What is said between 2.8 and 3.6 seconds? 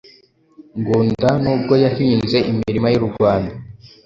y’u Rwanda,